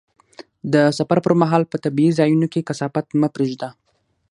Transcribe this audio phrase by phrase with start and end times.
[0.73, 3.69] د سفر پر مهال په طبیعي ځایونو کې کثافات مه پرېږده.